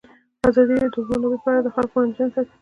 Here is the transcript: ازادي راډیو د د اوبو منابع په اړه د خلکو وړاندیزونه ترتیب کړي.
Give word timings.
ازادي 0.49 0.75
راډیو 0.83 0.93
د 0.93 0.95
د 0.95 0.97
اوبو 0.99 1.15
منابع 1.21 1.39
په 1.43 1.49
اړه 1.51 1.61
د 1.63 1.67
خلکو 1.75 1.93
وړاندیزونه 1.95 2.31
ترتیب 2.35 2.49
کړي. 2.53 2.59